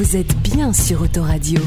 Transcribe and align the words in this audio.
Vous 0.00 0.16
êtes 0.16 0.34
bien 0.38 0.72
sur 0.72 1.02
Autoradio. 1.02 1.60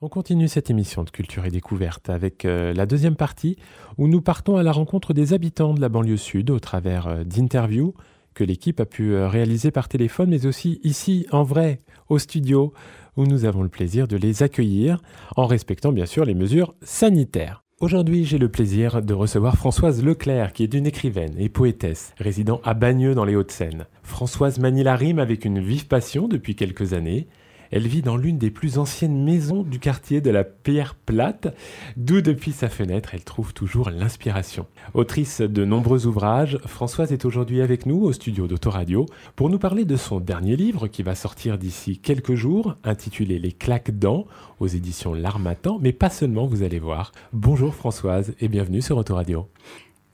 On 0.00 0.08
continue 0.08 0.46
cette 0.46 0.70
émission 0.70 1.02
de 1.02 1.10
Culture 1.10 1.44
et 1.46 1.50
Découverte 1.50 2.10
avec 2.10 2.44
euh, 2.44 2.72
la 2.74 2.86
deuxième 2.86 3.16
partie 3.16 3.56
où 3.96 4.06
nous 4.06 4.20
partons 4.20 4.56
à 4.56 4.62
la 4.62 4.70
rencontre 4.70 5.14
des 5.14 5.32
habitants 5.32 5.74
de 5.74 5.80
la 5.80 5.88
banlieue 5.88 6.16
sud 6.16 6.50
au 6.50 6.60
travers 6.60 7.08
euh, 7.08 7.24
d'interviews 7.24 7.92
que 8.34 8.44
l'équipe 8.44 8.78
a 8.78 8.86
pu 8.86 9.14
euh, 9.14 9.26
réaliser 9.26 9.72
par 9.72 9.88
téléphone 9.88 10.30
mais 10.30 10.46
aussi 10.46 10.78
ici 10.84 11.26
en 11.32 11.42
vrai 11.42 11.80
au 12.08 12.20
studio 12.20 12.72
où 13.16 13.24
nous 13.24 13.44
avons 13.44 13.64
le 13.64 13.68
plaisir 13.68 14.06
de 14.06 14.16
les 14.16 14.44
accueillir 14.44 15.02
en 15.34 15.46
respectant 15.46 15.90
bien 15.90 16.06
sûr 16.06 16.24
les 16.24 16.34
mesures 16.34 16.76
sanitaires. 16.82 17.64
Aujourd'hui, 17.80 18.24
j'ai 18.24 18.38
le 18.38 18.48
plaisir 18.48 19.02
de 19.02 19.14
recevoir 19.14 19.56
Françoise 19.56 20.02
Leclerc, 20.02 20.52
qui 20.52 20.64
est 20.64 20.74
une 20.74 20.84
écrivaine 20.84 21.36
et 21.38 21.48
poétesse, 21.48 22.12
résidant 22.18 22.60
à 22.64 22.74
Bagneux 22.74 23.14
dans 23.14 23.24
les 23.24 23.36
Hauts-de-Seine. 23.36 23.86
Françoise 24.02 24.58
manie 24.58 24.82
la 24.82 24.96
rime 24.96 25.20
avec 25.20 25.44
une 25.44 25.60
vive 25.60 25.86
passion 25.86 26.26
depuis 26.26 26.56
quelques 26.56 26.92
années. 26.92 27.28
Elle 27.70 27.86
vit 27.86 28.02
dans 28.02 28.16
l'une 28.16 28.38
des 28.38 28.50
plus 28.50 28.78
anciennes 28.78 29.24
maisons 29.24 29.62
du 29.62 29.78
quartier 29.78 30.20
de 30.20 30.30
la 30.30 30.44
Pierre 30.44 30.94
Plate, 30.94 31.54
d'où 31.96 32.20
depuis 32.20 32.52
sa 32.52 32.68
fenêtre 32.68 33.10
elle 33.12 33.24
trouve 33.24 33.52
toujours 33.52 33.90
l'inspiration. 33.90 34.66
Autrice 34.94 35.40
de 35.40 35.64
nombreux 35.64 36.06
ouvrages, 36.06 36.58
Françoise 36.66 37.12
est 37.12 37.24
aujourd'hui 37.24 37.60
avec 37.60 37.86
nous 37.86 38.02
au 38.02 38.12
studio 38.12 38.46
d'Autoradio 38.46 39.06
pour 39.36 39.50
nous 39.50 39.58
parler 39.58 39.84
de 39.84 39.96
son 39.96 40.20
dernier 40.20 40.56
livre 40.56 40.88
qui 40.88 41.02
va 41.02 41.14
sortir 41.14 41.58
d'ici 41.58 41.98
quelques 41.98 42.34
jours, 42.34 42.76
intitulé 42.84 43.38
Les 43.38 43.52
claques 43.52 43.98
dents 43.98 44.26
aux 44.60 44.66
éditions 44.66 45.14
L'Armatan, 45.14 45.78
mais 45.80 45.92
pas 45.92 46.10
seulement, 46.10 46.46
vous 46.46 46.62
allez 46.62 46.78
voir. 46.78 47.12
Bonjour 47.32 47.74
Françoise 47.74 48.34
et 48.40 48.48
bienvenue 48.48 48.82
sur 48.82 48.96
Autoradio. 48.96 49.48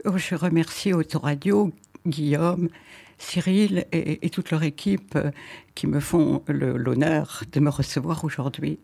Je 0.05 0.34
remercie 0.34 0.92
Autoradio, 0.92 1.72
Guillaume, 2.06 2.68
Cyril 3.24 3.87
et, 3.92 4.28
toute 4.30 4.51
leur 4.51 4.62
équipe 4.62 5.16
euh, 5.16 5.30
qui 5.74 5.87
me 5.87 5.98
font 5.98 6.42
l'honneur 6.48 7.42
de 7.52 7.60
me 7.60 7.70
recevoir 7.70 8.24
aujourd'hui. 8.24 8.78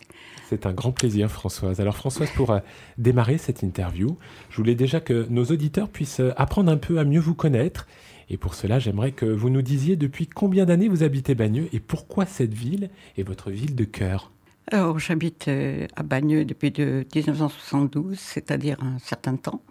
C'est 0.49 0.67
un 0.67 0.73
grand 0.73 0.93
plaisir, 0.93 1.31
Françoise. 1.31 1.81
Alors, 1.81 1.97
Françoise, 1.97 2.31
pour 2.35 2.51
euh, 2.51 2.61
démarrer 2.99 3.39
cette 3.39 3.63
interview, 3.63 4.17
je 4.51 4.57
voulais 4.57 4.75
déjà 4.75 5.01
que 5.01 5.27
nos 5.29 5.45
auditeurs 5.45 5.89
puissent 5.89 6.21
euh, 6.21 6.33
apprendre 6.37 6.73
un 6.73 6.79
peu 6.79 6.99
à 6.99 7.05
mieux 7.05 7.21
vous 7.21 7.35
connaître. 7.35 7.87
Et 8.31 8.37
pour 8.37 8.55
cela, 8.55 8.79
j'aimerais 8.79 9.13
que 9.13 9.27
vous 9.27 9.51
nous 9.51 9.63
disiez 9.63 9.97
depuis 9.97 10.27
combien 10.27 10.65
d'années 10.65 10.89
vous 10.89 11.03
habitez 11.03 11.35
Bagneux 11.35 11.69
et 11.73 11.81
pourquoi 11.81 12.27
cette 12.27 12.55
ville 12.55 12.91
est 13.19 13.23
votre 13.23 13.51
ville 13.51 13.75
de 13.75 13.85
cœur? 13.85 14.31
Alors, 14.73 15.01
j'habite 15.01 15.51
à 15.97 16.03
Bagneux 16.05 16.45
depuis 16.45 16.71
de 16.71 17.05
1972, 17.13 18.17
c'est-à-dire 18.17 18.77
un 18.83 19.01
certain 19.01 19.35
temps. 19.35 19.63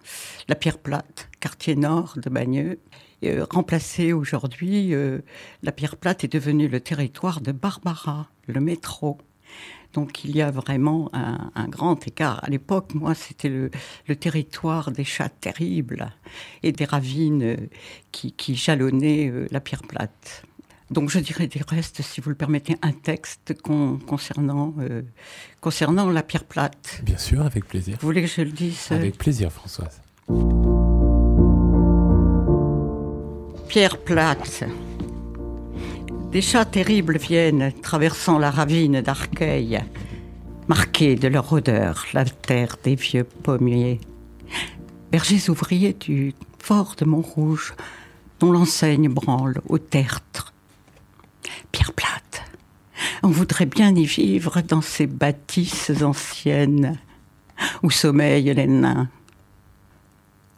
La 0.49 0.55
Pierre 0.55 0.77
Plate, 0.77 1.29
quartier 1.39 1.77
nord 1.77 2.15
de 2.21 2.29
Bagneux. 2.29 2.79
Euh, 3.23 3.45
remplacé 3.49 4.13
aujourd'hui, 4.13 4.93
euh, 4.93 5.19
la 5.61 5.71
pierre 5.71 5.97
plate 5.97 6.23
est 6.23 6.31
devenue 6.31 6.67
le 6.67 6.79
territoire 6.79 7.41
de 7.41 7.51
Barbara, 7.51 8.29
le 8.47 8.61
métro. 8.61 9.17
Donc 9.93 10.23
il 10.23 10.35
y 10.35 10.41
a 10.41 10.51
vraiment 10.51 11.09
un, 11.13 11.67
grand 11.67 12.07
écart. 12.07 12.43
À 12.43 12.49
l'époque, 12.49 12.93
moi, 12.93 13.15
c'était 13.15 13.49
le, 13.49 14.15
territoire 14.15 14.91
des 14.91 15.03
chats 15.03 15.29
terribles 15.29 16.13
et 16.61 16.71
des 16.71 16.85
ravines 16.85 17.43
euh, 17.43 17.57
qui, 18.11 18.55
jalonnaient 18.55 19.33
la 19.49 19.59
pierre 19.59 19.81
plate. 19.81 20.43
Donc 20.91 21.09
je 21.09 21.19
dirais 21.19 21.47
du 21.47 21.61
reste, 21.67 22.01
si 22.01 22.21
vous 22.21 22.29
le 22.29 22.35
permettez, 22.35 22.75
un 22.81 22.91
texte 22.91 23.53
concernant, 24.07 24.73
concernant 25.61 26.09
la 26.09 26.23
pierre 26.23 26.45
plate. 26.45 27.01
Bien 27.03 27.17
sûr, 27.17 27.41
avec 27.41 27.65
plaisir. 27.65 27.97
Vous 28.01 28.07
voulez 28.07 28.21
que 28.21 28.27
je 28.27 28.41
le 28.41 28.51
dise 28.51 28.91
Avec 28.91 29.17
plaisir, 29.17 29.51
Françoise. 29.51 30.01
Pierre 33.69 33.99
plate. 33.99 34.63
Des 36.31 36.41
chats 36.41 36.65
terribles 36.65 37.19
viennent, 37.19 37.71
traversant 37.83 38.39
la 38.39 38.49
ravine 38.49 39.01
d'Arcueil, 39.01 39.83
marqués 40.67 41.15
de 41.15 41.27
leur 41.27 41.53
odeur 41.53 42.05
la 42.13 42.25
terre 42.25 42.77
des 42.83 42.95
vieux 42.95 43.23
pommiers. 43.23 44.01
Bergers 45.11 45.51
ouvriers 45.51 45.93
du 45.93 46.33
fort 46.57 46.95
de 46.97 47.05
Montrouge, 47.05 47.75
dont 48.39 48.51
l'enseigne 48.51 49.07
branle 49.07 49.61
au 49.67 49.77
tertre. 49.77 50.51
Pierre 51.71 51.93
plate. 51.93 52.41
On 53.21 53.29
voudrait 53.29 53.67
bien 53.67 53.95
y 53.95 54.05
vivre 54.05 54.61
dans 54.61 54.81
ces 54.81 55.05
bâtisses 55.05 55.91
anciennes 56.01 56.97
où 57.83 57.91
sommeillent 57.91 58.55
les 58.55 58.67
nains. 58.67 59.09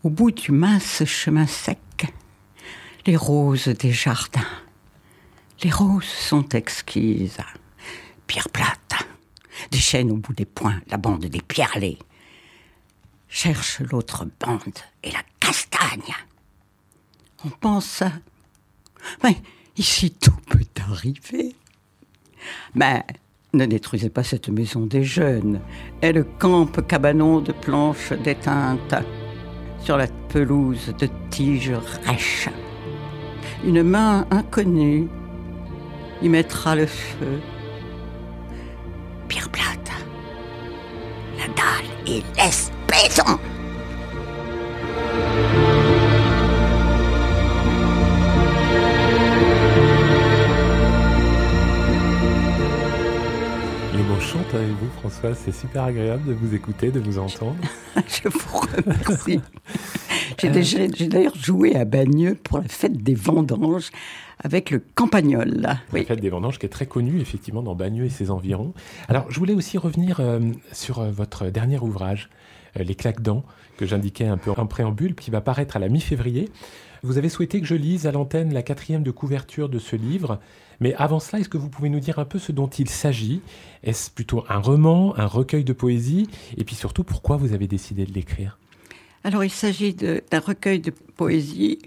Au 0.03 0.09
bout 0.09 0.31
du 0.31 0.53
mince 0.53 1.03
chemin 1.03 1.45
sec, 1.45 1.77
les 3.05 3.15
roses 3.15 3.67
des 3.67 3.91
jardins. 3.91 4.41
Les 5.63 5.71
roses 5.71 6.05
sont 6.05 6.47
exquises. 6.49 7.37
Pierre 8.27 8.49
plate, 8.49 9.05
des 9.71 9.77
chaînes 9.77 10.11
au 10.11 10.17
bout 10.17 10.33
des 10.33 10.45
poings, 10.45 10.81
la 10.87 10.97
bande 10.97 11.25
des 11.25 11.41
pierrelets. 11.41 11.97
Cherche 13.27 13.79
l'autre 13.79 14.25
bande 14.39 14.79
et 15.03 15.11
la 15.11 15.21
castagne. 15.39 16.15
On 17.45 17.49
pense. 17.49 18.03
Mais 19.23 19.37
ici 19.77 20.11
tout 20.11 20.35
peut 20.47 20.65
arriver. 20.89 21.55
Mais 22.75 23.03
ne 23.53 23.65
détruisez 23.65 24.09
pas 24.09 24.23
cette 24.23 24.49
maison 24.49 24.85
des 24.85 25.03
jeunes. 25.03 25.61
Elle 26.01 26.25
campe 26.39 26.85
cabanon 26.87 27.41
de 27.41 27.51
planches 27.51 28.13
déteintes 28.13 28.95
sur 29.83 29.97
la 29.97 30.07
pelouse 30.07 30.93
de 30.97 31.09
tiges 31.29 31.73
rêches 32.05 32.49
une 33.63 33.83
main 33.83 34.25
inconnue 34.31 35.07
y 36.21 36.29
mettra 36.29 36.75
le 36.75 36.85
feu. 36.85 37.39
Pierre 39.27 39.49
plate, 39.49 39.91
la 41.37 41.47
dalle 41.47 41.89
et 42.07 42.23
l'espaison. 42.37 43.39
Les 53.93 54.03
mots 54.03 54.19
chantent 54.19 54.53
avec 54.53 54.69
vous, 54.69 54.89
François. 54.99 55.33
C'est 55.35 55.53
super 55.53 55.83
agréable 55.83 56.27
de 56.27 56.33
vous 56.33 56.53
écouter, 56.53 56.91
de 56.91 56.99
vous 56.99 57.17
entendre. 57.19 57.55
Je 57.95 58.29
vous 58.29 58.57
remercie. 58.57 59.39
J'ai 60.41 61.07
d'ailleurs 61.07 61.35
joué 61.35 61.75
à 61.75 61.85
Bagneux 61.85 62.35
pour 62.35 62.57
la 62.57 62.67
fête 62.67 63.03
des 63.03 63.13
vendanges 63.13 63.91
avec 64.43 64.71
le 64.71 64.81
campagnol. 64.95 65.61
La 65.93 66.03
fête 66.03 66.19
des 66.19 66.29
vendanges 66.29 66.57
qui 66.57 66.65
est 66.65 66.69
très 66.69 66.87
connue 66.87 67.19
effectivement 67.19 67.61
dans 67.61 67.75
Bagneux 67.75 68.05
et 68.05 68.09
ses 68.09 68.31
environs. 68.31 68.73
Alors 69.07 69.25
je 69.29 69.37
voulais 69.37 69.53
aussi 69.53 69.77
revenir 69.77 70.19
euh, 70.19 70.39
sur 70.71 70.99
euh, 70.99 71.11
votre 71.11 71.47
dernier 71.47 71.77
ouvrage, 71.79 72.29
euh, 72.79 72.83
Les 72.83 72.95
claques 72.95 73.21
dents, 73.21 73.43
que 73.77 73.85
j'indiquais 73.85 74.25
un 74.25 74.37
peu 74.37 74.51
en 74.51 74.65
préambule, 74.65 75.15
qui 75.15 75.29
va 75.29 75.41
paraître 75.41 75.75
à 75.75 75.79
la 75.79 75.89
mi-février. 75.89 76.49
Vous 77.03 77.17
avez 77.17 77.29
souhaité 77.29 77.61
que 77.61 77.67
je 77.67 77.75
lise 77.75 78.05
à 78.05 78.11
l'antenne 78.11 78.53
la 78.53 78.61
quatrième 78.63 79.03
de 79.03 79.11
couverture 79.11 79.69
de 79.69 79.79
ce 79.79 79.95
livre. 79.95 80.39
Mais 80.79 80.93
avant 80.95 81.19
cela, 81.19 81.39
est-ce 81.39 81.49
que 81.49 81.57
vous 81.57 81.69
pouvez 81.69 81.89
nous 81.89 81.99
dire 81.99 82.19
un 82.19 82.25
peu 82.25 82.39
ce 82.39 82.51
dont 82.51 82.67
il 82.67 82.89
s'agit? 82.89 83.41
Est-ce 83.83 84.11
plutôt 84.11 84.43
un 84.49 84.59
roman, 84.59 85.17
un 85.17 85.25
recueil 85.25 85.63
de 85.63 85.73
poésie? 85.73 86.27
Et 86.57 86.63
puis 86.63 86.75
surtout, 86.75 87.03
pourquoi 87.03 87.37
vous 87.37 87.53
avez 87.53 87.67
décidé 87.67 88.05
de 88.05 88.13
l'écrire? 88.13 88.60
Alors, 89.23 89.43
il 89.43 89.51
s'agit 89.51 89.93
d'un 89.93 90.39
recueil 90.39 90.79
de 90.79 90.89
poésie. 90.89 91.79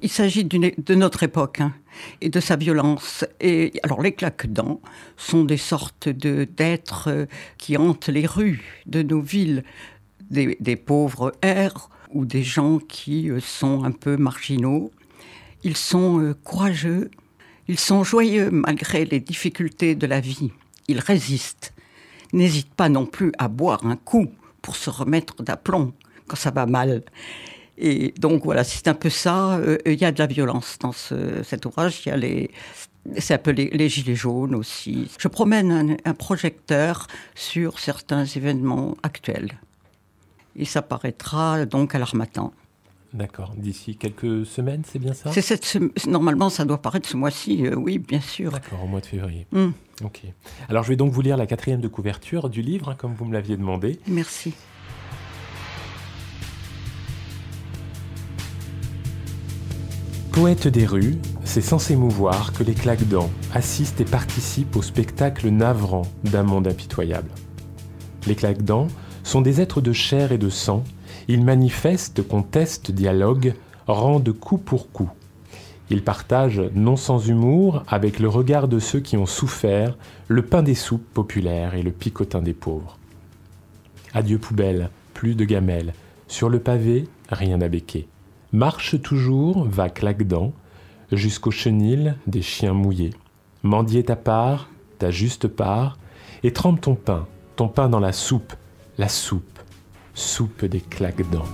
Il 0.00 0.08
s'agit 0.08 0.44
de 0.44 0.94
notre 0.94 1.24
époque 1.24 1.60
hein, 1.60 1.74
et 2.20 2.28
de 2.28 2.38
sa 2.38 2.54
violence. 2.54 3.24
Et 3.40 3.72
alors, 3.82 4.00
les 4.00 4.12
claques-dents 4.12 4.80
sont 5.16 5.44
des 5.44 5.56
sortes 5.56 6.08
d'êtres 6.08 7.08
euh, 7.08 7.26
qui 7.58 7.76
hantent 7.76 8.08
les 8.08 8.26
rues 8.26 8.62
de 8.86 9.02
nos 9.02 9.20
villes, 9.20 9.64
des, 10.30 10.76
pauvres 10.76 11.32
airs 11.42 11.90
ou 12.12 12.24
des 12.24 12.44
gens 12.44 12.78
qui 12.78 13.28
euh, 13.28 13.40
sont 13.40 13.82
un 13.82 13.90
peu 13.90 14.16
marginaux. 14.16 14.92
Ils 15.64 15.76
sont 15.76 16.20
euh, 16.20 16.32
courageux, 16.44 17.10
ils 17.66 17.78
sont 17.78 18.04
joyeux 18.04 18.50
malgré 18.50 19.04
les 19.04 19.20
difficultés 19.20 19.96
de 19.96 20.06
la 20.06 20.20
vie. 20.20 20.52
Ils 20.86 21.00
résistent, 21.00 21.74
n'hésitent 22.32 22.74
pas 22.74 22.88
non 22.88 23.04
plus 23.04 23.32
à 23.38 23.48
boire 23.48 23.84
un 23.84 23.96
coup 23.96 24.28
pour 24.62 24.76
se 24.76 24.90
remettre 24.90 25.42
d'aplomb 25.42 25.92
quand 26.32 26.36
ça 26.36 26.50
va 26.50 26.64
mal. 26.64 27.02
Et 27.76 28.14
donc 28.18 28.44
voilà, 28.44 28.64
c'est 28.64 28.88
un 28.88 28.94
peu 28.94 29.10
ça. 29.10 29.56
Euh, 29.58 29.76
il 29.84 30.00
y 30.00 30.04
a 30.06 30.12
de 30.12 30.18
la 30.18 30.26
violence 30.26 30.78
dans 30.80 30.92
cet 30.92 31.66
ouvrage. 31.66 32.00
Il 32.06 32.08
y 32.08 32.12
a 32.12 32.16
les, 32.16 32.50
c'est 33.18 33.34
un 33.34 33.38
peu 33.38 33.50
les, 33.50 33.88
gilets 33.88 34.14
jaunes 34.14 34.54
aussi. 34.54 35.10
Je 35.18 35.28
promène 35.28 35.98
un, 36.04 36.14
projecteur 36.14 37.06
sur 37.34 37.78
certains 37.78 38.24
événements 38.24 38.96
actuels. 39.02 39.52
Et 40.56 40.64
ça 40.64 40.80
paraîtra 40.80 41.66
donc 41.66 41.94
à 41.94 41.98
l'Armatan. 41.98 42.52
D'accord. 43.12 43.52
D'ici 43.58 43.96
quelques 43.96 44.46
semaines, 44.46 44.84
c'est 44.90 44.98
bien 44.98 45.12
ça? 45.12 45.32
C'est 45.32 45.42
cette 45.42 46.06
Normalement, 46.06 46.48
ça 46.48 46.64
doit 46.64 46.80
paraître 46.80 47.06
ce 47.06 47.16
mois-ci, 47.18 47.66
euh, 47.66 47.74
oui, 47.74 47.98
bien 47.98 48.22
sûr. 48.22 48.52
D'accord, 48.52 48.84
au 48.84 48.86
mois 48.86 49.00
de 49.00 49.06
février. 49.06 49.46
Hmm. 49.52 49.72
Ok. 50.02 50.22
Alors, 50.70 50.82
je 50.82 50.88
vais 50.88 50.96
donc 50.96 51.12
vous 51.12 51.20
lire 51.20 51.36
la 51.36 51.46
quatrième 51.46 51.82
de 51.82 51.88
couverture 51.88 52.48
du 52.48 52.62
livre, 52.62 52.88
hein, 52.88 52.94
comme 52.96 53.12
vous 53.12 53.26
me 53.26 53.34
l'aviez 53.34 53.58
demandé. 53.58 54.00
Merci. 54.06 54.54
Poète 60.32 60.66
des 60.66 60.86
rues, 60.86 61.18
c'est 61.44 61.60
sans 61.60 61.78
s'émouvoir 61.78 62.54
que 62.54 62.62
les 62.62 62.72
claques-dents 62.72 63.28
assistent 63.52 64.00
et 64.00 64.06
participent 64.06 64.76
au 64.76 64.80
spectacle 64.80 65.50
navrant 65.50 66.02
d'un 66.24 66.42
monde 66.42 66.66
impitoyable. 66.66 67.28
Les 68.26 68.34
claques-dents 68.34 68.88
sont 69.24 69.42
des 69.42 69.60
êtres 69.60 69.82
de 69.82 69.92
chair 69.92 70.32
et 70.32 70.38
de 70.38 70.48
sang, 70.48 70.84
ils 71.28 71.44
manifestent, 71.44 72.26
contestent, 72.26 72.90
dialoguent, 72.90 73.54
rendent 73.86 74.32
coup 74.32 74.56
pour 74.56 74.90
coup. 74.90 75.10
Ils 75.90 76.02
partagent, 76.02 76.62
non 76.74 76.96
sans 76.96 77.28
humour, 77.28 77.82
avec 77.86 78.18
le 78.18 78.30
regard 78.30 78.68
de 78.68 78.78
ceux 78.78 79.00
qui 79.00 79.18
ont 79.18 79.26
souffert, 79.26 79.98
le 80.28 80.40
pain 80.40 80.62
des 80.62 80.74
soupes 80.74 81.06
populaires 81.12 81.74
et 81.74 81.82
le 81.82 81.92
picotin 81.92 82.40
des 82.40 82.54
pauvres. 82.54 82.96
Adieu 84.14 84.38
poubelle, 84.38 84.88
plus 85.12 85.34
de 85.34 85.44
gamelles. 85.44 85.92
Sur 86.26 86.48
le 86.48 86.58
pavé, 86.58 87.06
rien 87.28 87.60
à 87.60 87.68
béquer. 87.68 88.08
Marche 88.54 89.00
toujours, 89.00 89.64
va 89.64 89.88
claque-dents, 89.88 90.52
jusqu'au 91.10 91.50
chenil 91.50 92.16
des 92.26 92.42
chiens 92.42 92.74
mouillés. 92.74 93.14
Mendier 93.62 94.04
ta 94.04 94.14
part, 94.14 94.68
ta 94.98 95.10
juste 95.10 95.48
part, 95.48 95.96
et 96.42 96.52
trempe 96.52 96.82
ton 96.82 96.94
pain, 96.94 97.26
ton 97.56 97.68
pain 97.68 97.88
dans 97.88 97.98
la 97.98 98.12
soupe, 98.12 98.52
la 98.98 99.08
soupe, 99.08 99.58
soupe 100.12 100.66
des 100.66 100.82
claques-dents. 100.82 101.46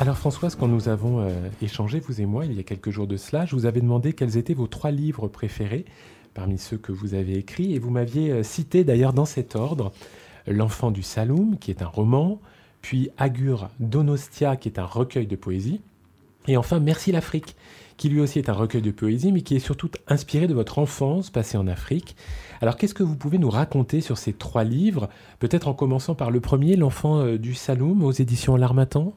Alors 0.00 0.18
Françoise, 0.18 0.56
quand 0.56 0.66
nous 0.66 0.88
avons 0.88 1.20
euh, 1.20 1.30
échangé, 1.62 2.00
vous 2.00 2.20
et 2.20 2.26
moi, 2.26 2.46
il 2.46 2.54
y 2.54 2.58
a 2.58 2.64
quelques 2.64 2.90
jours 2.90 3.06
de 3.06 3.16
cela, 3.16 3.46
je 3.46 3.54
vous 3.54 3.64
avais 3.64 3.80
demandé 3.80 4.12
quels 4.12 4.36
étaient 4.36 4.54
vos 4.54 4.66
trois 4.66 4.90
livres 4.90 5.28
préférés 5.28 5.84
parmi 6.36 6.58
ceux 6.58 6.76
que 6.76 6.92
vous 6.92 7.14
avez 7.14 7.38
écrits, 7.38 7.74
et 7.74 7.78
vous 7.78 7.90
m'aviez 7.90 8.30
euh, 8.30 8.42
cité 8.42 8.84
d'ailleurs 8.84 9.14
dans 9.14 9.24
cet 9.24 9.56
ordre 9.56 9.92
L'enfant 10.46 10.92
du 10.92 11.02
Saloum, 11.02 11.58
qui 11.58 11.72
est 11.72 11.82
un 11.82 11.88
roman, 11.88 12.40
puis 12.82 13.10
Agur 13.16 13.68
Donostia, 13.80 14.54
qui 14.56 14.68
est 14.68 14.78
un 14.78 14.84
recueil 14.84 15.26
de 15.26 15.34
poésie, 15.34 15.80
et 16.46 16.56
enfin 16.56 16.78
Merci 16.78 17.10
l'Afrique, 17.10 17.56
qui 17.96 18.10
lui 18.10 18.20
aussi 18.20 18.38
est 18.38 18.48
un 18.48 18.52
recueil 18.52 18.82
de 18.82 18.90
poésie, 18.90 19.32
mais 19.32 19.40
qui 19.40 19.56
est 19.56 19.60
surtout 19.60 19.90
inspiré 20.06 20.46
de 20.46 20.54
votre 20.54 20.78
enfance 20.78 21.30
passée 21.30 21.56
en 21.56 21.66
Afrique. 21.66 22.16
Alors 22.60 22.76
qu'est-ce 22.76 22.94
que 22.94 23.02
vous 23.02 23.16
pouvez 23.16 23.38
nous 23.38 23.50
raconter 23.50 24.00
sur 24.00 24.18
ces 24.18 24.34
trois 24.34 24.62
livres 24.62 25.08
Peut-être 25.38 25.66
en 25.66 25.74
commençant 25.74 26.14
par 26.14 26.30
le 26.30 26.40
premier, 26.40 26.76
L'enfant 26.76 27.20
euh, 27.20 27.38
du 27.38 27.54
Saloum, 27.54 28.04
aux 28.04 28.12
éditions 28.12 28.56
L'Armatan 28.56 29.16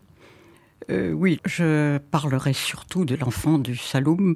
euh, 0.90 1.12
Oui, 1.12 1.42
je 1.46 1.98
parlerai 1.98 2.54
surtout 2.54 3.06
de 3.06 3.16
l'enfant 3.16 3.60
du 3.60 3.76
Saloum, 3.76 4.36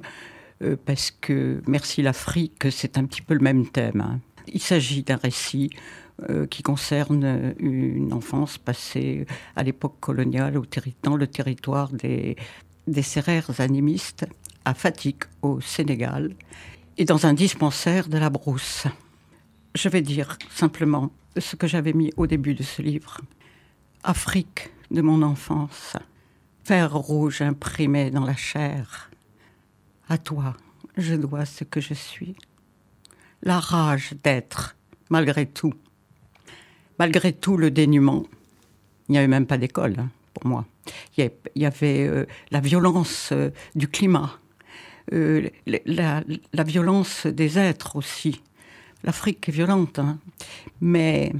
euh, 0.64 0.76
parce 0.84 1.10
que 1.10 1.62
Merci 1.66 2.02
l'Afrique, 2.02 2.66
c'est 2.70 2.98
un 2.98 3.04
petit 3.04 3.22
peu 3.22 3.34
le 3.34 3.40
même 3.40 3.68
thème. 3.68 4.00
Hein. 4.00 4.20
Il 4.46 4.60
s'agit 4.60 5.02
d'un 5.02 5.16
récit 5.16 5.70
euh, 6.28 6.46
qui 6.46 6.62
concerne 6.62 7.54
une 7.58 8.12
enfance 8.12 8.58
passée 8.58 9.26
à 9.56 9.62
l'époque 9.62 9.96
coloniale 10.00 10.58
au 10.58 10.64
dans 11.02 11.16
le 11.16 11.26
territoire 11.26 11.90
des, 11.92 12.36
des 12.86 13.02
serrères 13.02 13.60
animistes 13.60 14.26
à 14.64 14.74
Fatik 14.74 15.24
au 15.42 15.60
Sénégal 15.60 16.34
et 16.96 17.04
dans 17.04 17.26
un 17.26 17.34
dispensaire 17.34 18.08
de 18.08 18.18
la 18.18 18.30
Brousse. 18.30 18.86
Je 19.74 19.88
vais 19.88 20.02
dire 20.02 20.38
simplement 20.50 21.10
ce 21.36 21.56
que 21.56 21.66
j'avais 21.66 21.92
mis 21.92 22.12
au 22.16 22.26
début 22.26 22.54
de 22.54 22.62
ce 22.62 22.80
livre. 22.80 23.20
Afrique 24.04 24.70
de 24.90 25.02
mon 25.02 25.22
enfance, 25.22 25.96
fer 26.62 26.94
rouge 26.94 27.42
imprimé 27.42 28.10
dans 28.10 28.24
la 28.24 28.36
chair, 28.36 29.10
à 30.08 30.18
toi, 30.18 30.56
je 30.96 31.14
dois 31.14 31.44
ce 31.44 31.64
que 31.64 31.80
je 31.80 31.94
suis. 31.94 32.36
La 33.42 33.60
rage 33.60 34.14
d'être, 34.22 34.76
malgré 35.10 35.46
tout. 35.46 35.74
Malgré 36.98 37.32
tout 37.32 37.56
le 37.56 37.70
dénuement. 37.70 38.24
Il 39.08 39.12
n'y 39.12 39.18
avait 39.18 39.26
même 39.26 39.46
pas 39.46 39.58
d'école 39.58 39.96
hein, 39.98 40.08
pour 40.32 40.46
moi. 40.46 40.66
Il 41.16 41.30
y 41.56 41.66
avait 41.66 42.06
euh, 42.06 42.26
la 42.50 42.60
violence 42.60 43.30
euh, 43.32 43.50
du 43.74 43.88
climat, 43.88 44.38
euh, 45.12 45.48
la, 45.66 46.22
violence 46.64 47.26
des 47.26 47.58
êtres 47.58 47.96
aussi. 47.96 48.42
L'Afrique 49.02 49.48
est 49.48 49.52
violente, 49.52 49.98
hein. 49.98 50.18
mais 50.80 51.32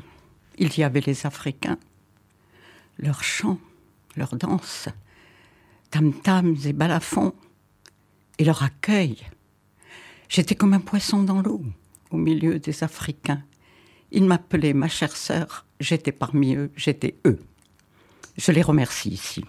il 0.59 0.77
y 0.79 0.83
avait 0.83 1.01
les 1.01 1.27
Africains, 1.27 1.79
leurs 2.99 3.25
chants, 3.25 3.59
leurs 4.17 4.37
danses, 4.37 4.89
tam-tams 5.91 6.57
et 6.65 6.73
balafons, 6.73 7.35
et 8.39 8.45
leur 8.45 8.63
accueil. 8.63 9.19
J'étais 10.29 10.55
comme 10.55 10.75
un 10.75 10.81
poisson 10.81 11.23
dans 11.23 11.43
l'eau, 11.43 11.63
au 12.11 12.17
milieu 12.17 12.59
des 12.59 12.83
Africains. 12.83 13.43
Ils 14.11 14.25
m'appelaient 14.25 14.73
ma 14.73 14.89
chère 14.89 15.17
sœur, 15.17 15.67
j'étais 15.81 16.13
parmi 16.13 16.55
eux, 16.55 16.71
j'étais 16.77 17.17
eux. 17.27 17.39
Je 18.37 18.53
les 18.53 18.63
remercie 18.63 19.11
ici. 19.11 19.45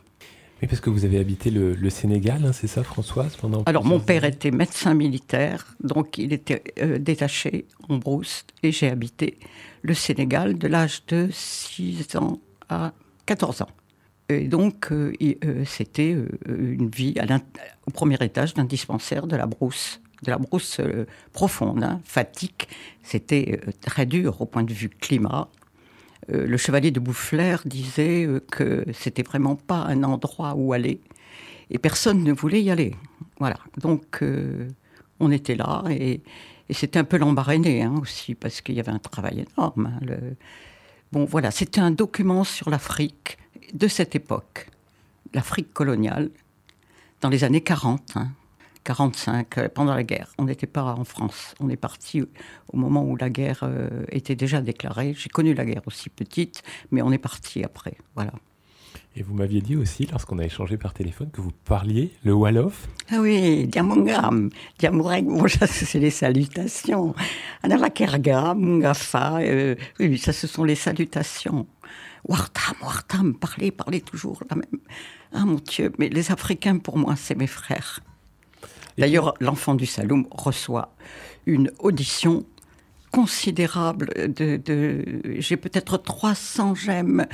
Mais 0.62 0.68
parce 0.68 0.80
que 0.80 0.90
vous 0.90 1.06
avez 1.06 1.20
habité 1.20 1.52
le, 1.52 1.90
Sénégal, 1.90 2.46
hein, 2.46 2.54
c'est 2.54 2.68
ça 2.68 2.84
Françoise 2.84 3.36
pendant 3.36 3.64
Alors 3.64 3.84
mon 3.84 4.00
père 4.00 4.24
était 4.24 4.52
médecin 4.52 4.94
militaire, 4.94 5.76
donc 5.82 6.18
il 6.18 6.32
était 6.32 6.64
euh, 6.80 6.98
détaché 6.98 7.66
en 7.90 7.98
brousse, 7.98 8.46
et 8.64 8.72
j'ai 8.72 8.90
habité 8.90 9.38
le 9.82 9.94
Sénégal 9.94 10.58
de 10.58 10.68
l'âge 10.68 11.06
de 11.08 11.30
6 11.32 12.16
ans 12.16 12.40
à 12.70 12.94
14 13.26 13.64
ans. 13.64 13.70
Et 14.30 14.48
donc, 14.48 14.92
euh, 14.92 15.14
euh, 15.22 15.64
c'était 15.66 16.14
euh, 16.14 16.28
une 16.48 16.90
vie 16.90 17.16
au 17.86 17.92
premier 17.92 18.18
étage 18.22 18.54
d'un 18.56 18.66
dispensaire 18.66 19.28
de 19.28 19.36
la 19.36 19.46
brousse, 19.46 20.02
de 20.24 20.32
la 20.32 20.38
brousse 20.38 20.82
profonde, 21.32 21.84
hein, 21.84 22.02
fatigue. 22.04 22.64
C'était 23.04 23.62
très 23.82 24.06
dur 24.06 24.42
au 24.42 24.46
point 24.46 24.64
de 24.64 24.74
vue 24.74 24.90
climat. 24.90 25.48
le 26.28 26.58
chevalier 26.58 26.90
de 26.90 27.00
Boufflers 27.00 27.58
disait 27.66 28.28
que 28.52 28.84
c'était 28.94 29.22
vraiment 29.22 29.56
pas 29.56 29.86
un 29.88 30.04
endroit 30.04 30.56
où 30.56 30.74
aller, 30.74 31.00
et 31.70 31.78
personne 31.78 32.24
ne 32.24 32.34
voulait 32.34 32.64
y 32.64 32.72
aller. 32.72 32.96
Voilà. 33.40 33.58
Donc, 33.78 34.24
on 35.20 35.32
était 35.32 35.56
là, 35.56 35.84
et, 35.92 36.22
c'était 36.72 36.98
un 36.98 37.04
peu 37.04 37.18
l'embarrainé 37.18 37.84
hein, 37.84 37.94
aussi, 38.02 38.34
parce 38.34 38.62
qu'il 38.62 38.74
y 38.74 38.80
avait 38.80 38.92
un 38.92 38.98
travail 38.98 39.46
énorme. 39.46 40.00
Hein, 40.02 40.16
bon, 41.12 41.26
voilà, 41.26 41.52
c'était 41.52 41.82
un 41.82 41.92
document 41.92 42.44
sur 42.44 42.72
l'Afrique 42.72 43.38
de 43.74 43.88
cette 43.88 44.16
époque, 44.16 44.70
l'Afrique 45.34 45.74
coloniale, 45.74 46.30
dans 47.22 47.30
les 47.30 47.44
années 47.44 47.62
40, 47.62 48.18
45, 48.84 49.58
hein, 49.58 49.62
euh, 49.62 49.70
pendant 49.70 49.96
la 49.96 50.04
guerre. 50.04 50.32
On 50.38 50.46
n'était 50.46 50.68
pas 50.68 50.84
en 50.84 51.04
France. 51.04 51.56
On 51.60 51.70
est 51.70 51.76
parti 51.76 52.22
au 52.22 52.78
moment 52.78 53.04
où 53.04 53.16
la 53.16 53.30
guerre 53.30 53.62
euh, 53.64 53.90
était 54.10 54.36
déjà 54.36 54.62
déclarée. 54.62 55.14
J'ai 55.18 55.30
connu 55.30 55.54
la 55.54 55.66
guerre 55.66 55.82
aussi 55.86 56.10
petite, 56.10 56.62
mais 56.92 57.02
on 57.02 57.12
est 57.12 57.18
parti 57.18 57.64
après. 57.64 57.98
Voilà. 58.16 58.34
Et 59.16 59.24
vous 59.24 59.34
m'aviez 59.34 59.62
dit 59.62 59.76
aussi, 59.76 60.08
lorsqu'on 60.12 60.40
a 60.40 60.44
échangé 60.44 60.78
par 60.78 60.94
téléphone, 60.94 61.30
que 61.32 61.42
vous 61.42 61.52
parliez 61.66 62.12
le 62.24 62.34
Wolof 62.34 62.88
Ah 63.12 63.18
oui, 63.20 63.68
Diamongam, 63.68 64.50
Diamoreg, 64.80 65.26
bon, 65.26 65.48
ça 65.50 65.68
c'est 65.68 66.00
les 66.00 66.10
salutations. 66.10 67.16
Anavakerga, 67.64 68.54
Mungafa, 68.54 69.40
euh, 69.42 69.76
oui, 70.00 70.18
ça 70.18 70.34
ce 70.34 70.48
sont 70.48 70.64
les 70.64 70.76
salutations. 70.76 71.68
Wartam, 72.28 72.76
Wartam, 72.82 73.36
parlez, 73.36 73.72
parlez 73.72 74.02
toujours 74.02 74.44
la 74.50 74.56
même. 74.56 74.80
Ah 75.34 75.46
mon 75.46 75.60
Dieu, 75.66 75.92
mais 76.00 76.10
les 76.10 76.32
Africains 76.32 76.78
pour 76.80 76.98
moi 76.98 77.16
c'est 77.16 77.36
mes 77.36 77.48
frères. 77.48 78.02
D'ailleurs, 78.98 79.34
l'enfant 79.40 79.76
du 79.76 79.86
Saloum 79.86 80.26
reçoit 80.32 80.96
une 81.46 81.72
audition 81.80 82.46
considérable 83.16 84.10
de, 84.28 85.02
j'ai 85.40 85.56
peut-être 85.56 85.96
300 85.96 86.76
j'aime. 86.76 87.26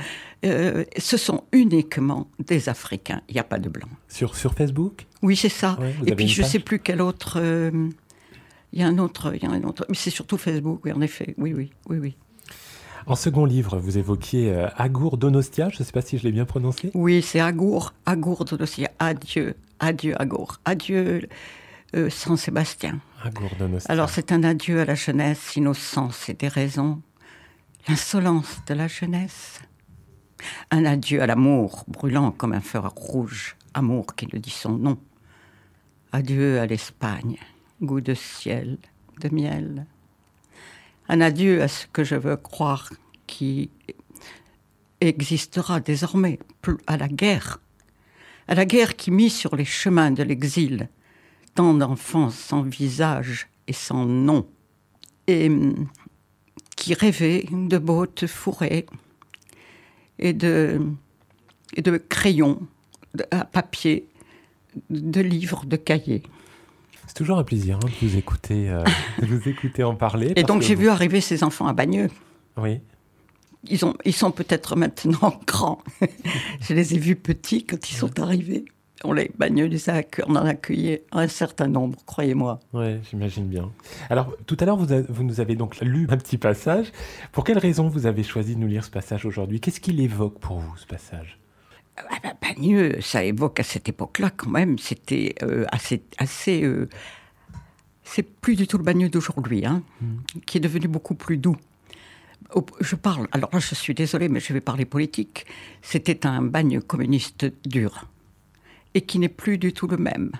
Euh, 0.44 0.84
ce 0.96 1.16
sont 1.16 1.42
uniquement 1.50 2.28
des 2.38 2.68
Africains. 2.68 3.20
Il 3.28 3.34
n'y 3.34 3.40
a 3.40 3.44
pas 3.44 3.58
de 3.58 3.68
blancs. 3.68 3.90
Sur, 4.06 4.36
sur 4.36 4.54
Facebook? 4.54 5.06
Oui, 5.22 5.34
c'est 5.34 5.48
ça. 5.48 5.76
Et 6.06 6.14
puis 6.14 6.28
je 6.28 6.42
ne 6.42 6.46
sais 6.46 6.60
plus 6.60 6.78
quel 6.78 7.02
autre. 7.02 7.40
Euh, 7.40 7.88
il 8.72 8.80
y 8.80 8.84
a 8.84 8.86
un 8.86 8.98
autre, 8.98 9.34
il 9.34 9.42
y 9.42 9.46
a 9.46 9.50
un 9.50 9.64
autre. 9.64 9.84
Mais 9.88 9.96
c'est 9.96 10.10
surtout 10.10 10.38
Facebook, 10.38 10.82
oui, 10.84 10.92
en 10.92 11.00
effet. 11.00 11.34
Oui, 11.36 11.52
oui, 11.52 11.70
oui, 11.88 11.98
oui. 11.98 12.16
En 13.06 13.16
second 13.16 13.44
livre, 13.44 13.76
vous 13.78 13.98
évoquiez 13.98 14.52
euh, 14.52 14.68
Agour 14.76 15.16
Donostia, 15.16 15.68
je 15.68 15.80
ne 15.80 15.84
sais 15.84 15.90
pas 15.90 16.02
si 16.02 16.16
je 16.16 16.22
l'ai 16.22 16.30
bien 16.30 16.44
prononcé. 16.44 16.92
Oui, 16.94 17.22
c'est 17.22 17.40
Agour, 17.40 17.92
Agour 18.06 18.44
Donostia. 18.44 18.92
Adieu, 19.00 19.56
adieu 19.80 20.14
Agour, 20.22 20.60
adieu 20.64 21.22
euh, 21.94 22.08
Saint 22.08 22.36
Sébastien. 22.36 23.00
Alors 23.88 24.08
c'est 24.08 24.32
un 24.32 24.42
adieu 24.44 24.80
à 24.80 24.84
la 24.84 24.94
jeunesse, 24.94 25.56
innocence 25.56 26.28
et 26.28 26.34
déraison, 26.34 27.02
l'insolence 27.88 28.60
de 28.66 28.74
la 28.74 28.88
jeunesse. 28.88 29.60
Un 30.70 30.84
adieu 30.84 31.22
à 31.22 31.26
l'amour, 31.26 31.84
brûlant 31.88 32.32
comme 32.32 32.52
un 32.52 32.60
feu 32.60 32.80
rouge, 32.80 33.56
amour 33.74 34.14
qui 34.16 34.26
ne 34.32 34.38
dit 34.38 34.50
son 34.50 34.72
nom. 34.78 34.98
Adieu 36.12 36.60
à 36.60 36.66
l'Espagne, 36.66 37.36
goût 37.80 38.00
de 38.00 38.14
ciel, 38.14 38.78
de 39.20 39.28
miel. 39.28 39.86
Un 41.08 41.20
adieu 41.20 41.62
à 41.62 41.68
ce 41.68 41.86
que 41.86 42.04
je 42.04 42.16
veux 42.16 42.36
croire 42.36 42.90
qui 43.26 43.70
existera 45.00 45.80
désormais, 45.80 46.38
à 46.86 46.96
la 46.96 47.08
guerre, 47.08 47.60
à 48.48 48.54
la 48.54 48.64
guerre 48.64 48.96
qui 48.96 49.10
mit 49.10 49.30
sur 49.30 49.56
les 49.56 49.64
chemins 49.64 50.10
de 50.10 50.22
l'exil 50.22 50.88
tant 51.54 51.74
d'enfants 51.74 52.30
sans 52.30 52.62
visage 52.62 53.48
et 53.66 53.72
sans 53.72 54.06
nom, 54.06 54.46
et 55.26 55.48
hum, 55.48 55.88
qui 56.76 56.94
rêvaient 56.94 57.46
de 57.50 57.78
bottes 57.78 58.26
fourrées, 58.26 58.86
et 60.18 60.32
de, 60.32 60.80
et 61.76 61.82
de 61.82 61.96
crayons 61.96 62.60
à 63.30 63.44
papier, 63.44 64.08
de 64.90 65.20
livres, 65.20 65.64
de 65.66 65.76
cahiers. 65.76 66.22
C'est 67.06 67.14
toujours 67.14 67.38
un 67.38 67.44
plaisir 67.44 67.76
hein, 67.76 67.88
de 67.88 68.06
vous 68.06 68.16
écouter, 68.16 68.70
euh, 68.70 68.84
vous 69.22 69.48
écouter 69.48 69.84
en 69.84 69.94
parler. 69.94 70.32
Et 70.36 70.44
donc 70.44 70.62
j'ai 70.62 70.74
vu 70.74 70.88
arriver 70.88 71.20
ces 71.20 71.44
enfants 71.44 71.66
à 71.66 71.72
Bagneux. 71.72 72.08
Oui. 72.56 72.80
Ils, 73.68 73.84
ont, 73.84 73.94
ils 74.04 74.14
sont 74.14 74.30
peut-être 74.30 74.76
maintenant 74.76 75.38
grands. 75.46 75.82
je 76.60 76.74
les 76.74 76.94
ai 76.94 76.98
vus 76.98 77.16
petits 77.16 77.64
quand 77.64 77.90
ils 77.90 77.94
sont 77.94 78.18
arrivés. 78.18 78.64
On 79.04 79.12
les 79.12 79.30
Bagneux 79.36 79.66
les 79.66 79.90
a 79.90 80.02
on 80.26 80.36
en 80.36 80.44
a 80.46 80.50
accueilli 80.50 81.00
un 81.10 81.28
certain 81.28 81.66
nombre, 81.66 81.98
croyez-moi. 82.06 82.60
Oui, 82.72 83.00
j'imagine 83.10 83.46
bien. 83.46 83.70
Alors 84.10 84.34
tout 84.46 84.56
à 84.60 84.64
l'heure 84.64 84.76
vous, 84.76 84.86
vous 85.08 85.24
nous 85.24 85.40
avez 85.40 85.56
donc 85.56 85.80
lu 85.80 86.06
un 86.10 86.16
petit 86.16 86.38
passage. 86.38 86.92
Pour 87.32 87.44
quelle 87.44 87.58
raison 87.58 87.88
vous 87.88 88.06
avez 88.06 88.22
choisi 88.22 88.54
de 88.54 88.60
nous 88.60 88.68
lire 88.68 88.84
ce 88.84 88.90
passage 88.90 89.26
aujourd'hui? 89.26 89.60
Qu'est-ce 89.60 89.80
qu'il 89.80 90.00
évoque 90.00 90.38
pour 90.38 90.58
vous 90.58 90.76
ce 90.76 90.86
passage? 90.86 91.38
Ah 91.96 92.14
bah, 92.22 92.32
Bagneux, 92.40 93.00
ça 93.00 93.24
évoque 93.24 93.60
à 93.60 93.62
cette 93.62 93.88
époque-là 93.88 94.30
quand 94.30 94.50
même, 94.50 94.78
c'était 94.78 95.34
euh, 95.42 95.66
assez... 95.70 96.02
assez 96.18 96.62
euh, 96.62 96.88
c'est 98.04 98.22
plus 98.22 98.56
du 98.56 98.66
tout 98.66 98.78
le 98.78 98.84
Bagneux 98.84 99.08
d'aujourd'hui, 99.08 99.64
hein, 99.64 99.82
hmm. 100.00 100.40
qui 100.46 100.58
est 100.58 100.60
devenu 100.60 100.88
beaucoup 100.88 101.14
plus 101.14 101.36
doux. 101.36 101.56
Je 102.80 102.96
parle, 102.96 103.28
alors 103.32 103.50
là 103.52 103.60
je 103.60 103.74
suis 103.74 103.94
désolée, 103.94 104.28
mais 104.28 104.40
je 104.40 104.52
vais 104.52 104.60
parler 104.60 104.84
politique. 104.84 105.46
C'était 105.80 106.26
un 106.26 106.42
bagne 106.42 106.80
communiste 106.80 107.46
dur 107.64 108.06
et 108.94 109.02
qui 109.02 109.18
n'est 109.18 109.28
plus 109.28 109.58
du 109.58 109.72
tout 109.72 109.86
le 109.86 109.96
même. 109.96 110.32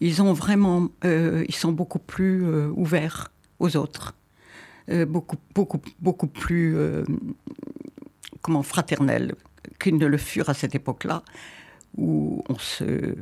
Ils 0.00 0.22
ont 0.22 0.32
vraiment, 0.32 0.88
euh, 1.04 1.44
ils 1.48 1.54
sont 1.54 1.72
beaucoup 1.72 1.98
plus 1.98 2.46
ouverts 2.70 3.30
aux 3.58 3.76
autres, 3.76 4.14
beaucoup, 5.06 5.36
beaucoup, 5.54 5.80
beaucoup 6.00 6.26
plus, 6.26 6.76
comment, 8.40 8.62
fraternels 8.62 9.34
qu'ils 9.78 9.96
ne 9.96 10.06
le 10.06 10.18
furent 10.18 10.48
à 10.48 10.54
cette 10.54 10.74
époque-là, 10.74 11.22
où 11.96 12.42
on 12.48 12.58
se 12.58 13.14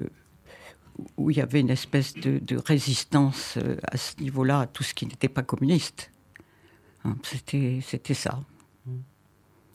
où 1.17 1.31
il 1.31 1.37
y 1.37 1.41
avait 1.41 1.61
une 1.61 1.71
espèce 1.71 2.15
de, 2.15 2.57
résistance 2.57 3.57
euh, 3.57 3.77
à 3.83 3.97
ce 3.97 4.21
niveau-là 4.21 4.61
à 4.61 4.67
tout 4.67 4.83
ce 4.83 4.95
qui 4.95 5.07
n'était 5.07 5.29
pas 5.29 5.43
communiste. 5.43 6.11
Hein, 7.05 7.17
c'était, 7.23 7.81
c'était 7.83 8.15
ça. 8.15 8.41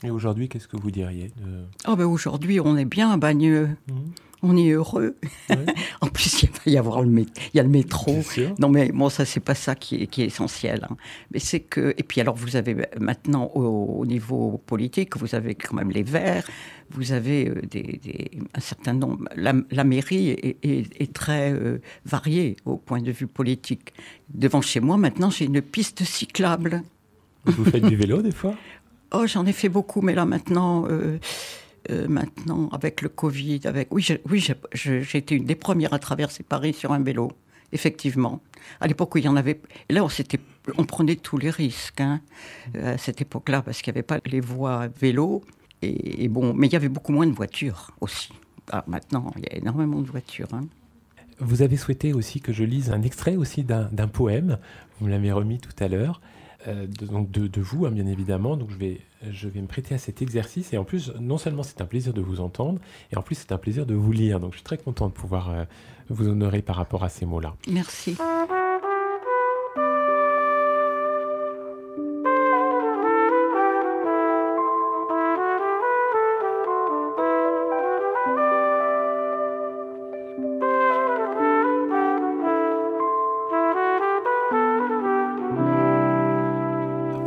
Et 0.04 0.12
aujourd'hui, 0.12 0.50
qu'est-ce 0.50 0.68
que 0.68 0.78
vous 0.78 0.92
diriez 0.92 1.32
oh 1.88 1.96
ben 1.96 2.06
Aujourd'hui, 2.06 2.60
on 2.60 2.78
est 2.78 2.86
bien 2.86 3.12
à 3.12 3.18
Bagneux. 3.18 3.70
Mmh 3.88 3.94
on 4.46 4.58
est 4.58 4.70
heureux. 4.70 5.16
en 6.02 6.08
plus, 6.08 6.44
il 6.44 6.50
va 6.50 6.72
y 6.72 6.78
avoir 6.78 7.02
le, 7.02 7.10
il 7.20 7.28
y 7.54 7.60
a 7.60 7.64
le 7.64 7.70
métro. 7.70 8.20
Non, 8.60 8.70
mais 8.70 8.92
bon, 8.92 9.10
ça, 9.10 9.25
c'est 9.25 9.40
pas 9.40 9.56
ça 9.56 9.75
qui 9.75 10.04
est, 10.04 10.08
qui 10.08 10.22
est 10.22 10.25
essentiel. 10.25 10.88
Hein. 10.90 10.96
Mais 11.32 11.40
c'est 11.40 11.60
que. 11.60 11.94
Et 11.98 12.04
puis, 12.04 12.22
alors, 12.22 12.36
vous 12.36 12.56
avez 12.56 12.75
maintenant, 13.00 13.52
au, 13.56 14.06
niveau 14.06 14.62
politique, 14.66 15.18
vous 15.18 15.36
avez 15.36 15.56
quand 15.56 15.75
même 15.75 15.92
les 15.92 16.04
Verts, 16.04 16.48
vous 16.92 17.12
avez 17.12 17.50
euh, 17.50 17.62
des, 17.70 18.32
un 18.54 18.60
certain 18.60 18.94
nombre. 18.94 19.25
La, 19.36 19.84
mairie 19.84 20.30
est, 20.30 21.14
très 21.14 21.52
euh, 21.52 21.80
variée 22.06 22.58
au 22.66 22.78
point 22.78 23.02
de 23.02 23.12
vue 23.12 23.28
politique. 23.28 23.94
Devant 24.34 24.62
chez 24.62 24.80
moi, 24.80 24.98
maintenant, 24.98 25.30
j'ai 25.30 25.46
une 25.46 25.62
piste 25.62 26.04
cyclable. 26.04 26.84
Vous 27.46 27.66
faites 27.66 27.86
du 27.86 27.96
vélo, 27.96 28.22
des 28.22 28.32
fois? 28.32 28.56
Oh, 29.15 29.27
j'en 29.27 29.45
ai 29.45 29.53
fait 29.53 29.69
beaucoup, 29.69 30.01
mais 30.01 30.13
là, 30.13 30.25
maintenant. 30.25 30.86
Euh, 30.89 31.19
euh, 31.91 32.07
maintenant, 32.07 32.69
avec 32.72 33.01
le 33.01 33.10
Covid, 33.10 33.62
avec... 33.65 33.93
Oui, 33.93 34.05
j'ai 34.74 35.17
été 35.17 35.36
une 35.36 35.45
des 35.45 35.55
premières 35.55 35.93
à 35.93 36.00
traverser 36.00 36.41
Paris 36.41 36.74
sur 36.74 36.91
un 36.91 37.00
vélo, 37.00 37.31
effectivement. 37.72 38.41
À 38.81 38.88
l'époque 38.88 39.13
où 39.13 39.19
il 39.19 39.25
y 39.25 39.27
en 39.27 39.36
avait... 39.36 39.62
là, 39.89 40.03
on, 40.03 40.10
on 40.77 40.84
prenait 40.86 41.15
tous 41.15 41.38
les 41.38 41.51
risques, 41.51 42.01
hein, 42.01 42.22
euh, 42.75 42.95
à 42.95 42.98
cette 42.98 43.22
époque-là, 43.22 43.62
parce 43.62 43.81
qu'il 43.81 43.93
n'y 43.93 44.00
avait 44.00 44.03
pas 44.03 44.19
les 44.25 44.39
voies 44.41 44.88
vélo. 45.00 45.43
Et, 45.84 46.27
bon, 46.27 46.53
mais 46.55 46.67
il 46.67 46.74
y 46.74 46.75
avait 46.75 46.89
beaucoup 46.89 47.12
moins 47.12 47.27
de 47.27 47.34
voitures 47.34 47.91
aussi. 48.01 48.29
Alors 48.72 48.89
maintenant, 48.89 49.31
il 49.38 49.43
y 49.43 49.48
a 49.50 49.57
énormément 49.57 50.01
de 50.01 50.10
voitures. 50.10 50.51
Hein. 50.53 50.65
Vous 51.39 51.62
avez 51.62 51.77
souhaité 51.77 52.13
aussi 52.13 52.41
que 52.41 52.51
je 52.51 52.63
lise 52.63 52.89
un 52.89 53.03
extrait 53.03 53.36
aussi 53.36 53.63
d'un 53.63 54.07
poème. 54.07 54.57
Vous 55.00 55.05
me 55.05 55.12
l'avez 55.12 55.31
remis 55.31 55.60
tout 55.60 55.75
à 55.79 55.88
l'heure. 55.88 56.22
Euh, 56.67 56.88
de, 56.88 57.05
donc 57.05 57.31
de, 57.31 57.62
vous, 57.62 57.86
hein, 57.86 57.91
bien 57.91 58.07
évidemment. 58.07 58.57
Donc 58.57 58.72
je 58.72 58.77
vais, 58.77 59.01
je 59.29 59.48
vais 59.48 59.62
me 59.62 59.67
prêter 59.67 59.95
à 59.95 59.98
cet 59.98 60.22
exercice. 60.22 60.74
Et 60.74 60.77
en 60.77 60.84
plus, 60.84 61.13
non 61.19 61.38
seulement 61.38 61.63
c'est 61.63 61.81
un 61.81 61.86
plaisir 61.86 62.13
de 62.13 62.22
vous 62.22 62.41
entendre, 62.41 62.79
et 63.12 63.17
en 63.17 63.22
plus 63.22 63.36
c'est 63.36 63.51
un 63.51 63.57
plaisir 63.57 63.86
de 63.86 63.95
vous 63.95 64.12
lire. 64.12 64.39
Donc 64.39 64.51
je 64.51 64.57
suis 64.57 64.63
très 64.63 64.77
content 64.77 65.07
de 65.07 65.13
pouvoir 65.13 65.50
euh, 65.50 65.65
vous 66.10 66.27
honorer 66.27 66.62
par 66.62 66.75
rapport 66.75 67.03
à 67.03 67.10
ces 67.10 67.25
mots-là. 67.25 67.55
Merci. 67.67 68.17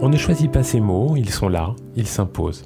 On 0.01 0.09
ne 0.09 0.17
choisit 0.17 0.51
pas 0.51 0.63
ces 0.63 0.79
mots, 0.79 1.17
ils 1.17 1.31
sont 1.31 1.49
là, 1.49 1.75
ils 1.97 2.07
s'imposent. 2.07 2.65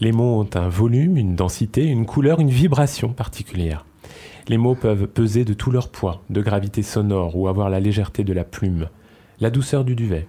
Les 0.00 0.10
mots 0.10 0.40
ont 0.40 0.50
un 0.54 0.68
volume, 0.68 1.16
une 1.16 1.36
densité, 1.36 1.84
une 1.84 2.06
couleur, 2.06 2.40
une 2.40 2.50
vibration 2.50 3.10
particulière. 3.12 3.86
Les 4.48 4.58
mots 4.58 4.74
peuvent 4.74 5.06
peser 5.06 5.44
de 5.44 5.54
tout 5.54 5.70
leur 5.70 5.90
poids, 5.90 6.22
de 6.28 6.42
gravité 6.42 6.82
sonore 6.82 7.36
ou 7.36 7.46
avoir 7.46 7.70
la 7.70 7.78
légèreté 7.78 8.24
de 8.24 8.32
la 8.32 8.42
plume, 8.42 8.88
la 9.38 9.50
douceur 9.50 9.84
du 9.84 9.94
duvet. 9.94 10.26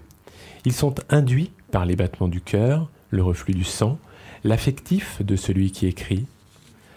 Ils 0.63 0.73
sont 0.73 0.93
induits 1.09 1.49
par 1.71 1.87
les 1.87 1.95
battements 1.95 2.27
du 2.27 2.39
cœur, 2.39 2.91
le 3.09 3.23
reflux 3.23 3.55
du 3.55 3.63
sang, 3.63 3.97
l'affectif 4.43 5.23
de 5.23 5.35
celui 5.35 5.71
qui 5.71 5.87
écrit. 5.87 6.27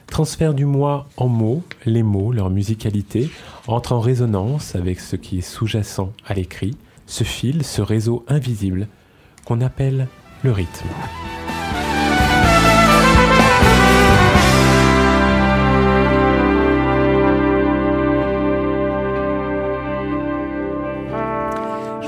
Transfert 0.06 0.52
du 0.52 0.66
moi 0.66 1.08
en 1.16 1.28
mots, 1.28 1.62
les 1.86 2.02
mots, 2.02 2.30
leur 2.30 2.50
musicalité, 2.50 3.30
entrent 3.68 3.92
en 3.92 4.00
résonance 4.00 4.76
avec 4.76 5.00
ce 5.00 5.16
qui 5.16 5.38
est 5.38 5.40
sous-jacent 5.40 6.12
à 6.26 6.34
l'écrit, 6.34 6.76
ce 7.06 7.24
fil, 7.24 7.64
ce 7.64 7.80
réseau 7.80 8.22
invisible 8.28 8.86
qu'on 9.46 9.62
appelle 9.62 10.08
le 10.42 10.52
rythme. 10.52 10.88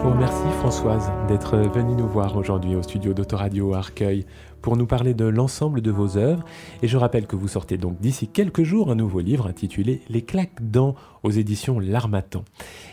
Vous 0.09 0.15
remercie 0.15 0.59
Françoise 0.61 1.11
d'être 1.29 1.59
venue 1.59 1.95
nous 1.95 2.09
voir 2.09 2.35
aujourd'hui 2.35 2.75
au 2.75 2.83
studio 2.83 3.13
d'Autoradio 3.13 3.75
Arcueil 3.75 4.25
pour 4.63 4.79
nous 4.79 4.87
parler 4.87 5.13
de 5.13 5.27
l'ensemble 5.27 5.83
de 5.83 5.91
vos 5.91 6.17
œuvres. 6.17 6.45
Et 6.83 6.89
je 6.89 6.97
rappelle 6.97 7.27
que 7.27 7.37
vous 7.37 7.49
sortez 7.49 7.77
donc 7.77 8.01
d'ici 8.01 8.27
quelques 8.27 8.63
jours 8.63 8.91
un 8.91 8.95
nouveau 8.95 9.21
livre 9.21 9.47
intitulé 9.47 10.01
Les 10.09 10.23
claques 10.23 10.63
dents 10.63 10.95
aux 11.25 11.31
éditions 11.31 11.79
L'Armatan. 11.79 12.43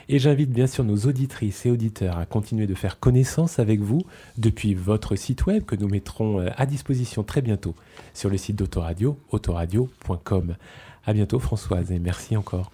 Et 0.10 0.19
j'invite 0.19 0.51
bien 0.51 0.67
sûr 0.67 0.84
nos 0.84 0.98
auditrices 0.98 1.65
et 1.65 1.72
auditeurs 1.72 2.17
à 2.17 2.25
continuer 2.25 2.67
de 2.67 2.75
faire 2.75 3.00
connaissance 3.00 3.60
avec 3.60 3.79
vous 3.79 4.01
depuis 4.38 4.74
votre 4.74 5.15
site 5.15 5.45
web 5.45 5.63
que 5.63 5.77
nous 5.77 5.88
mettrons 5.88 6.41
euh, 6.41 6.50
à 6.57 6.65
disposition 6.65 7.24
très 7.24 7.41
bientôt 7.41 7.75
sur 8.13 8.29
le 8.29 8.36
site 8.36 8.57
d'Autoradio, 8.57 9.17
autoradio.com. 9.31 10.55
À 11.05 11.13
bientôt 11.13 11.39
Françoise 11.39 11.93
et 11.93 12.00
merci 12.00 12.36
encore. 12.36 12.72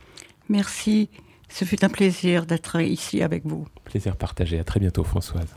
Merci. 0.49 1.09
Ce 1.51 1.65
fut 1.65 1.83
un 1.83 1.89
plaisir 1.89 2.45
d'être 2.45 2.81
ici 2.81 3.21
avec 3.21 3.45
vous. 3.45 3.67
Plaisir 3.83 4.15
partagé. 4.15 4.59
À 4.59 4.63
très 4.63 4.79
bientôt 4.79 5.03
Françoise. 5.03 5.53